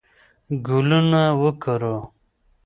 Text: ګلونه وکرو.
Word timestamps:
ګلونه 0.65 1.23
وکرو. 1.41 1.95